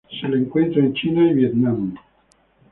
Se 0.19 0.27
lo 0.27 0.35
encuentra 0.35 0.81
en 0.83 0.93
China 0.95 1.29
y 1.29 1.35
Vietnam. 1.35 1.93